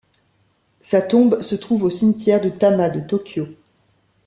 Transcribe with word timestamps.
Sa 0.79 0.99
tombe 0.99 1.43
se 1.43 1.53
trouve 1.53 1.83
au 1.83 1.91
cimetière 1.91 2.41
de 2.41 2.49
Tama 2.49 2.89
de 2.89 3.01
Tokyo. 3.01 3.45